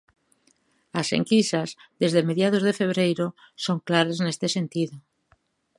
As 1.01 1.07
enquisas, 1.19 1.69
desde 2.01 2.27
mediados 2.29 2.65
de 2.67 2.77
febreiro, 2.79 3.25
son 3.65 3.77
claras 3.87 4.19
neste 4.25 4.47
sentido. 4.57 4.95